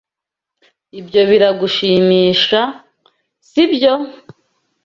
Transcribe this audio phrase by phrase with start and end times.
[0.99, 2.59] Ibyo biragushimisha,
[3.49, 3.93] sibyo?